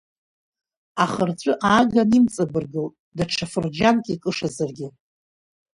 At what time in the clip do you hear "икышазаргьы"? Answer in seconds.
4.13-4.87